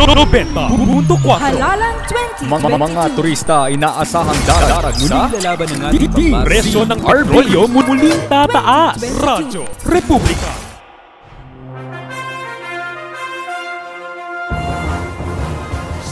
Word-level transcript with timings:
90.4 0.00 1.44
Halalan 1.44 1.94
2022. 2.40 2.48
Mga, 2.48 2.68
mga 2.80 3.02
turista 3.12 3.56
inaasahang 3.68 4.40
darag 4.48 4.96
sa 4.96 5.28
Muling 5.28 5.36
lalaban 5.36 5.68
ng 5.68 5.80
ating 5.92 6.08
pambansa. 6.08 6.46
presyo 6.48 6.80
ng 6.88 7.00
petrolyo 7.04 7.60
muling 7.68 8.20
tataas. 8.32 8.96
Radyo 9.20 9.62
Republika. 9.84 10.69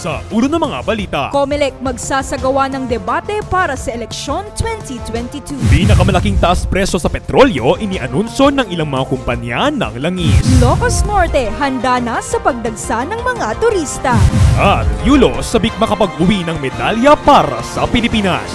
Sa 0.09 0.25
ulo 0.33 0.49
ng 0.49 0.57
mga 0.57 0.79
balita, 0.89 1.23
Comelec 1.37 1.77
magsasagawa 1.85 2.73
ng 2.73 2.89
debate 2.89 3.45
para 3.53 3.77
sa 3.77 3.93
eleksyon 3.93 4.49
2022. 4.57 5.53
pinakamalaking 5.69 6.41
taas 6.41 6.65
presyo 6.65 6.97
sa 6.97 7.13
petrolyo 7.13 7.77
inianunsyo 7.77 8.49
ng 8.49 8.73
ilang 8.73 8.89
mga 8.89 9.05
kumpanya 9.05 9.69
ng 9.69 10.01
langis. 10.01 10.41
Ilocos 10.57 11.05
Norte 11.05 11.53
handa 11.61 12.01
na 12.01 12.25
sa 12.25 12.41
pagdagsa 12.41 13.05
ng 13.05 13.21
mga 13.21 13.61
turista. 13.61 14.17
At 14.57 14.89
Yulo 15.05 15.45
sabik 15.45 15.77
makapag-uwi 15.77 16.41
ng 16.41 16.57
medalya 16.57 17.13
para 17.13 17.61
sa 17.61 17.85
Pilipinas. 17.85 18.49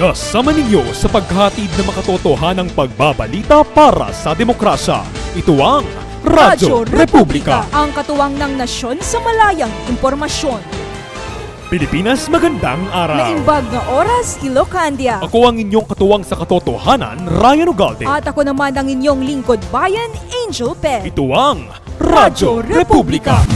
Kasama 0.00 0.56
ninyo 0.56 0.88
sa 0.96 1.12
paghatid 1.12 1.68
ng 1.76 1.84
makatotohanang 1.84 2.72
pagbabalita 2.72 3.60
para 3.76 4.08
sa 4.16 4.32
demokrasya. 4.32 5.04
Ito 5.36 5.52
ang 5.60 5.84
Radyo 6.26 6.82
Republika. 6.90 7.70
Ang 7.70 7.94
katuwang 7.94 8.34
ng 8.34 8.58
nasyon 8.58 8.98
sa 8.98 9.22
malayang 9.22 9.70
impormasyon. 9.86 10.58
Pilipinas 11.70 12.26
magandang 12.26 12.82
araw. 12.90 13.14
Naimbag 13.14 13.62
na 13.70 13.78
oras, 13.94 14.34
Ilocandia. 14.42 15.22
Ako 15.22 15.46
ang 15.46 15.62
inyong 15.62 15.86
katuwang 15.86 16.26
sa 16.26 16.34
katotohanan, 16.34 17.22
Ryan 17.30 17.70
Ugalde. 17.70 18.10
At 18.10 18.26
ako 18.26 18.42
naman 18.42 18.74
ang 18.74 18.90
inyong 18.90 19.22
lingkod 19.22 19.62
bayan, 19.70 20.10
Angel 20.42 20.74
Pet. 20.74 21.06
Ito 21.06 21.30
ang 21.30 21.70
Radyo 22.02 22.58
Republika. 22.58 23.46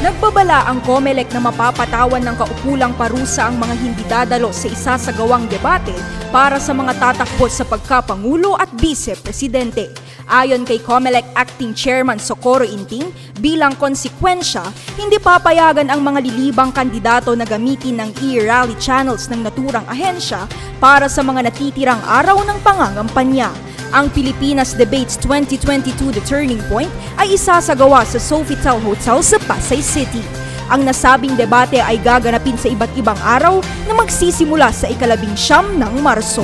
Nagbabala 0.00 0.64
ang 0.72 0.80
COMELEC 0.80 1.28
na 1.36 1.52
mapapatawan 1.52 2.24
ng 2.24 2.36
kaukulang 2.40 2.96
parusa 2.96 3.52
ang 3.52 3.60
mga 3.60 3.74
hindi 3.76 4.04
dadalo 4.08 4.48
sa 4.48 4.72
isasagawang 4.72 5.44
debate 5.52 5.92
para 6.32 6.56
sa 6.56 6.72
mga 6.72 6.96
tatakbo 6.96 7.52
sa 7.52 7.68
pagkapangulo 7.68 8.56
at 8.56 8.72
vice-presidente. 8.76 10.05
Ayon 10.26 10.66
kay 10.66 10.82
COMELEC 10.82 11.22
Acting 11.38 11.70
Chairman 11.70 12.18
Socorro 12.18 12.66
Inting, 12.66 13.14
bilang 13.38 13.78
konsekwensya, 13.78 14.66
hindi 14.98 15.22
papayagan 15.22 15.86
ang 15.86 16.02
mga 16.02 16.18
lilibang 16.18 16.74
kandidato 16.74 17.30
na 17.38 17.46
gamitin 17.46 18.02
ng 18.02 18.10
e-rally 18.26 18.74
channels 18.82 19.30
ng 19.30 19.46
naturang 19.46 19.86
ahensya 19.86 20.50
para 20.82 21.06
sa 21.06 21.22
mga 21.22 21.46
natitirang 21.46 22.02
araw 22.02 22.42
ng 22.42 22.58
pangangampanya. 22.66 23.54
Ang 23.94 24.10
Pilipinas 24.10 24.74
Debates 24.74 25.14
2022 25.22 26.18
The 26.18 26.22
Turning 26.26 26.58
Point 26.66 26.90
ay 27.22 27.38
isasagawa 27.38 28.02
sa 28.02 28.18
Sofitel 28.18 28.82
Hotel 28.82 29.22
sa 29.22 29.38
Pasay 29.46 29.78
City. 29.78 30.26
Ang 30.66 30.82
nasabing 30.82 31.38
debate 31.38 31.78
ay 31.78 32.02
gaganapin 32.02 32.58
sa 32.58 32.66
iba't 32.66 32.90
ibang 32.98 33.18
araw 33.22 33.62
na 33.86 33.94
magsisimula 33.94 34.74
sa 34.74 34.90
ikalabing 34.90 35.38
siyam 35.38 35.78
ng 35.78 36.02
Marso. 36.02 36.42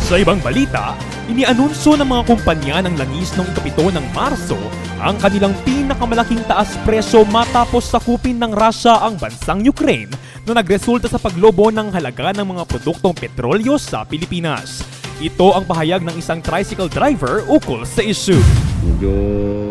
Sa 0.00 0.16
ibang 0.16 0.40
balita, 0.40 0.96
inianunsyo 1.30 1.94
ng 1.94 2.08
mga 2.10 2.22
kumpanya 2.26 2.76
ng 2.82 2.98
langis 2.98 3.30
noong 3.38 3.46
ikapito 3.54 3.86
ng 3.86 4.06
Marso 4.10 4.58
ang 4.98 5.14
kanilang 5.16 5.54
pinakamalaking 5.62 6.42
taas 6.50 6.74
presyo 6.82 7.22
matapos 7.22 7.86
sakupin 7.86 8.36
ng 8.42 8.50
Russia 8.50 8.98
ang 8.98 9.14
bansang 9.14 9.62
Ukraine 9.62 10.10
na 10.42 10.58
nagresulta 10.58 11.06
sa 11.06 11.22
paglobo 11.22 11.70
ng 11.70 11.94
halaga 11.94 12.34
ng 12.34 12.46
mga 12.50 12.62
produktong 12.66 13.14
petrolyo 13.14 13.78
sa 13.78 14.02
Pilipinas. 14.02 14.82
Ito 15.22 15.54
ang 15.54 15.64
pahayag 15.68 16.02
ng 16.02 16.18
isang 16.18 16.42
tricycle 16.42 16.90
driver 16.90 17.46
ukol 17.46 17.86
sa 17.86 18.02
issue. 18.02 18.40
medyo 18.82 19.69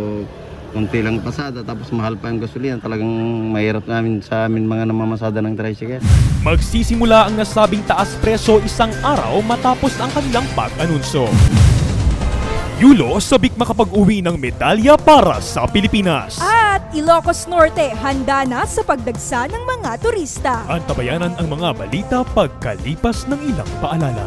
konti 0.70 1.02
lang 1.02 1.22
pasada 1.22 1.62
tapos 1.66 1.90
mahal 1.94 2.16
pa 2.16 2.30
yung 2.30 2.42
gasolina 2.42 2.78
talagang 2.78 3.10
mahirap 3.54 3.86
namin 3.90 4.22
sa 4.22 4.46
amin 4.46 4.66
mga 4.66 4.90
namamasada 4.90 5.42
ng 5.42 5.54
tricycle 5.58 6.02
Magsisimula 6.40 7.28
ang 7.28 7.36
nasabing 7.36 7.84
taas 7.84 8.16
presyo 8.24 8.64
isang 8.64 8.96
araw 9.04 9.44
matapos 9.44 9.92
ang 10.00 10.08
kanilang 10.16 10.48
pag-anunsyo. 10.56 11.28
Yulo 12.80 13.20
sabik 13.20 13.60
makapag-uwi 13.60 14.24
ng 14.24 14.40
medalya 14.40 14.96
para 14.96 15.44
sa 15.44 15.68
Pilipinas. 15.68 16.40
At 16.40 16.96
Ilocos 16.96 17.44
Norte 17.52 17.92
handa 17.92 18.48
na 18.48 18.64
sa 18.64 18.88
pagdagsa 18.88 19.52
ng 19.52 19.64
mga 19.68 19.92
turista. 20.00 20.64
Antabayanan 20.72 21.36
ang 21.36 21.48
mga 21.52 21.70
balita 21.76 22.18
pagkalipas 22.24 23.28
ng 23.28 23.40
ilang 23.52 23.72
paalala. 23.84 24.24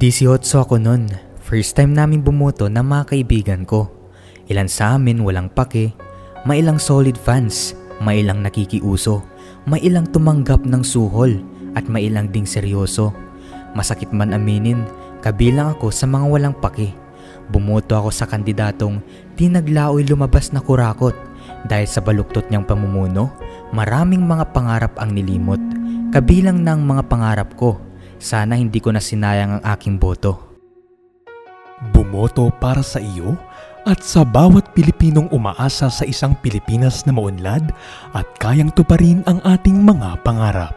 18 0.00 0.40
ako 0.64 0.80
nun. 0.80 1.12
First 1.44 1.76
time 1.76 1.92
namin 1.92 2.24
bumoto 2.24 2.72
ng 2.72 2.82
mga 2.82 3.04
kaibigan 3.14 3.62
ko. 3.68 3.93
Ilan 4.52 4.68
sa 4.68 5.00
amin 5.00 5.24
walang 5.24 5.48
pake, 5.48 5.96
may 6.44 6.60
ilang 6.60 6.76
solid 6.76 7.16
fans, 7.16 7.72
may 8.04 8.20
ilang 8.20 8.44
nakikiuso, 8.44 9.24
may 9.64 9.80
ilang 9.80 10.04
tumanggap 10.12 10.68
ng 10.68 10.84
suhol, 10.84 11.40
at 11.72 11.88
may 11.88 12.06
ilang 12.06 12.28
ding 12.28 12.44
seryoso. 12.44 13.10
Masakit 13.72 14.12
man 14.12 14.36
aminin, 14.36 14.84
kabilang 15.24 15.74
ako 15.74 15.88
sa 15.88 16.04
mga 16.04 16.26
walang 16.28 16.56
pake. 16.60 16.92
Bumoto 17.48 17.96
ako 17.96 18.12
sa 18.12 18.28
kandidatong 18.28 19.00
di 19.36 19.48
naglaoy 19.48 20.04
lumabas 20.04 20.52
na 20.52 20.60
kurakot 20.60 21.16
dahil 21.64 21.88
sa 21.88 22.04
baluktot 22.04 22.48
niyang 22.48 22.68
pamumuno, 22.68 23.32
maraming 23.72 24.22
mga 24.24 24.52
pangarap 24.52 24.94
ang 25.00 25.16
nilimot. 25.16 25.60
Kabilang 26.12 26.62
ng 26.62 26.80
mga 26.84 27.02
pangarap 27.08 27.56
ko, 27.56 27.80
sana 28.20 28.60
hindi 28.60 28.78
ko 28.78 28.92
na 28.92 29.00
sinayang 29.00 29.58
ang 29.58 29.62
aking 29.72 29.96
boto. 29.96 30.54
Bumoto 31.90 32.48
para 32.54 32.80
sa 32.86 33.02
iyo 33.02 33.34
at 33.84 34.00
sa 34.00 34.24
bawat 34.24 34.72
Pilipinong 34.72 35.28
umaasa 35.28 35.92
sa 35.92 36.04
isang 36.08 36.32
Pilipinas 36.40 37.04
na 37.04 37.12
maunlad 37.12 37.70
at 38.16 38.26
kayang 38.40 38.72
tuparin 38.72 39.20
ang 39.28 39.40
ating 39.44 39.84
mga 39.84 40.24
pangarap. 40.24 40.72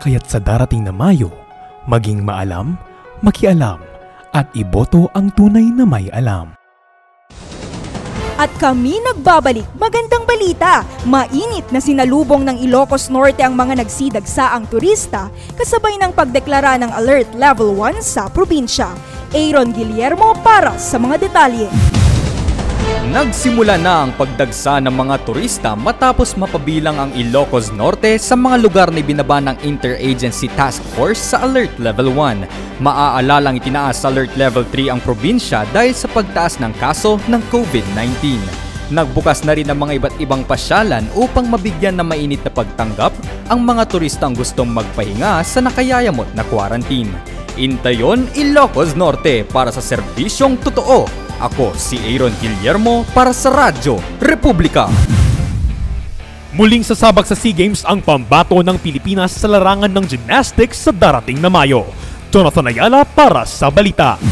Kaya't 0.00 0.28
sa 0.28 0.38
darating 0.38 0.84
na 0.84 0.92
Mayo, 0.92 1.32
maging 1.88 2.20
maalam, 2.20 2.76
makialam, 3.24 3.80
at 4.36 4.48
iboto 4.52 5.08
ang 5.16 5.32
tunay 5.32 5.64
na 5.72 5.84
may 5.88 6.12
alam. 6.12 6.52
At 8.40 8.50
kami 8.58 8.98
nagbabalik, 8.98 9.68
magandang 9.76 10.24
balita! 10.26 10.82
Mainit 11.06 11.68
na 11.70 11.78
sinalubong 11.78 12.42
ng 12.42 12.64
Ilocos 12.64 13.06
Norte 13.12 13.44
ang 13.44 13.54
mga 13.54 13.78
nagsidagsaang 13.84 14.66
turista 14.66 15.30
kasabay 15.54 16.00
ng 16.00 16.10
pagdeklara 16.16 16.74
ng 16.80 16.90
Alert 16.90 17.38
Level 17.38 17.76
1 17.76 18.02
sa 18.02 18.26
probinsya. 18.26 18.90
Aaron 19.30 19.70
Guillermo 19.70 20.34
para 20.42 20.74
sa 20.74 20.98
mga 20.98 21.22
detalye. 21.22 22.01
Nagsimula 23.10 23.82
na 23.82 24.06
ang 24.06 24.14
pagdagsa 24.14 24.78
ng 24.78 24.94
mga 24.94 25.26
turista 25.26 25.74
matapos 25.74 26.38
mapabilang 26.38 27.02
ang 27.02 27.10
Ilocos 27.18 27.74
Norte 27.74 28.14
sa 28.14 28.38
mga 28.38 28.56
lugar 28.62 28.88
na 28.94 29.02
binaba 29.02 29.42
ng 29.42 29.58
Interagency 29.66 30.46
Task 30.54 30.78
Force 30.94 31.34
sa 31.34 31.42
Alert 31.42 31.74
Level 31.82 32.14
1. 32.14 32.78
Maaalalang 32.78 33.58
itinaas 33.58 34.06
sa 34.06 34.14
Alert 34.14 34.38
Level 34.38 34.62
3 34.70 34.94
ang 34.94 35.00
probinsya 35.02 35.66
dahil 35.74 35.90
sa 35.98 36.06
pagtaas 36.14 36.62
ng 36.62 36.70
kaso 36.78 37.18
ng 37.26 37.42
COVID-19. 37.50 38.38
Nagbukas 38.94 39.42
na 39.42 39.58
rin 39.58 39.66
ang 39.66 39.82
mga 39.82 39.98
iba't 39.98 40.16
ibang 40.22 40.46
pasyalan 40.46 41.02
upang 41.18 41.50
mabigyan 41.50 41.98
ng 41.98 42.06
mainit 42.06 42.46
na 42.46 42.54
pagtanggap 42.54 43.10
ang 43.50 43.66
mga 43.66 43.82
turistang 43.90 44.30
gustong 44.30 44.70
magpahinga 44.70 45.42
sa 45.42 45.58
nakayayamot 45.58 46.30
na 46.38 46.46
quarantine. 46.46 47.10
Intayon 47.58 48.30
Ilocos 48.38 48.94
Norte 48.94 49.42
para 49.42 49.74
sa 49.74 49.82
serbisyong 49.82 50.54
totoo. 50.62 51.21
Ako 51.42 51.74
si 51.74 51.98
Aaron 51.98 52.30
Guillermo 52.38 53.02
para 53.10 53.34
sa 53.34 53.50
Radyo 53.50 53.98
Republika. 54.22 54.86
Muling 56.54 56.86
sasabak 56.86 57.26
sa 57.26 57.34
SEA 57.34 57.50
Games 57.50 57.82
ang 57.82 57.98
pambato 57.98 58.54
ng 58.62 58.78
Pilipinas 58.78 59.34
sa 59.34 59.50
larangan 59.50 59.90
ng 59.90 60.06
gymnastics 60.06 60.86
sa 60.86 60.94
darating 60.94 61.42
na 61.42 61.50
Mayo. 61.50 61.82
Jonathan 62.30 62.70
Ayala 62.70 63.02
para 63.02 63.42
sa 63.42 63.74
Balita. 63.74 64.22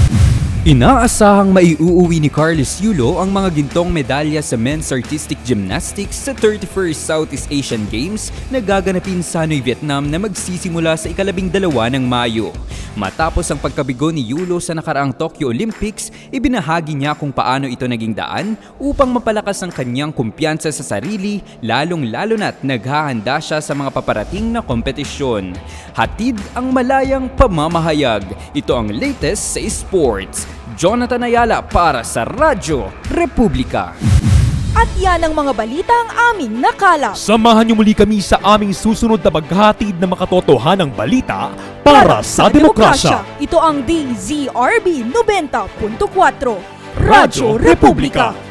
Inaasahang 0.62 1.50
maiuuwi 1.50 2.22
ni 2.22 2.30
Carlos 2.30 2.78
Yulo 2.78 3.18
ang 3.18 3.34
mga 3.34 3.58
gintong 3.58 3.90
medalya 3.90 4.38
sa 4.38 4.54
Men's 4.54 4.94
Artistic 4.94 5.42
Gymnastics 5.42 6.14
sa 6.14 6.30
31st 6.30 6.94
Southeast 6.94 7.50
Asian 7.50 7.90
Games 7.90 8.30
na 8.54 8.62
gaganapin 8.62 9.18
sa 9.18 9.42
Hanoi, 9.42 9.58
Vietnam 9.58 10.06
na 10.06 10.22
magsisimula 10.22 10.94
sa 10.94 11.10
ikalabing 11.10 11.50
dalawa 11.50 11.90
ng 11.90 12.06
Mayo. 12.06 12.54
Matapos 12.98 13.46
ang 13.46 13.62
pagkabigo 13.62 14.10
ni 14.10 14.34
Yulo 14.34 14.58
sa 14.58 14.74
nakaraang 14.74 15.14
Tokyo 15.14 15.54
Olympics, 15.54 16.10
ibinahagi 16.34 16.98
niya 16.98 17.14
kung 17.14 17.30
paano 17.30 17.70
ito 17.70 17.86
naging 17.86 18.18
daan 18.18 18.58
upang 18.82 19.14
mapalakas 19.14 19.62
ang 19.62 19.70
kanyang 19.70 20.10
kumpiyansa 20.10 20.74
sa 20.74 20.82
sarili, 20.82 21.38
lalong-lalo 21.62 22.34
na't 22.34 22.66
naghahanda 22.66 23.38
siya 23.38 23.62
sa 23.62 23.78
mga 23.78 23.94
paparating 23.94 24.50
na 24.50 24.58
kompetisyon. 24.58 25.54
Hatid 25.94 26.34
ang 26.50 26.74
malayang 26.74 27.30
pamamahayag. 27.38 28.26
Ito 28.58 28.74
ang 28.74 28.90
latest 28.90 29.54
sa 29.54 29.62
sports. 29.70 30.50
Jonathan 30.74 31.22
Ayala 31.22 31.62
para 31.62 32.02
sa 32.02 32.26
Radyo 32.26 32.90
Republika. 33.14 33.94
At 34.74 34.86
yan 34.96 35.26
ang 35.26 35.34
mga 35.34 35.52
balita 35.52 35.92
ang 35.92 36.10
aming 36.32 36.62
nakalap. 36.62 37.18
Samahan 37.18 37.66
niyo 37.66 37.74
muli 37.74 37.92
kami 37.92 38.22
sa 38.22 38.38
aming 38.40 38.70
susunod 38.70 39.18
na 39.18 39.28
paghatid 39.28 39.98
na 39.98 40.06
makatotohanang 40.06 40.94
balita 40.94 41.50
para 41.90 42.22
sa 42.22 42.46
demokrasya. 42.46 43.42
Ito 43.42 43.58
ang 43.58 43.82
DZRB 43.82 45.10
90.4 45.10 47.02
Radyo 47.02 47.58
Republika. 47.58 48.49